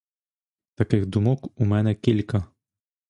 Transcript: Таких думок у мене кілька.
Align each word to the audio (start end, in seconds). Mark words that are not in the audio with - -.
Таких 0.75 1.05
думок 1.05 1.51
у 1.61 1.65
мене 1.65 1.95
кілька. 1.95 2.45